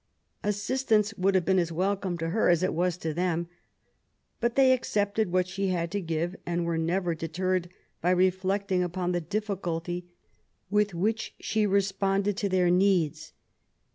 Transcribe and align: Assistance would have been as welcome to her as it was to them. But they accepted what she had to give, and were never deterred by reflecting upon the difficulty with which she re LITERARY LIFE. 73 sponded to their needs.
Assistance 0.43 1.13
would 1.15 1.35
have 1.35 1.45
been 1.45 1.59
as 1.59 1.71
welcome 1.71 2.17
to 2.17 2.29
her 2.29 2.49
as 2.49 2.63
it 2.63 2.73
was 2.73 2.97
to 2.97 3.13
them. 3.13 3.47
But 4.39 4.55
they 4.55 4.71
accepted 4.73 5.31
what 5.31 5.47
she 5.47 5.67
had 5.67 5.91
to 5.91 6.01
give, 6.01 6.35
and 6.43 6.65
were 6.65 6.79
never 6.79 7.13
deterred 7.13 7.69
by 8.01 8.09
reflecting 8.09 8.81
upon 8.81 9.11
the 9.11 9.21
difficulty 9.21 10.07
with 10.71 10.95
which 10.95 11.35
she 11.39 11.67
re 11.67 11.73
LITERARY 11.77 11.81
LIFE. 11.81 11.85
73 11.87 11.97
sponded 11.99 12.37
to 12.37 12.49
their 12.49 12.71
needs. 12.71 13.33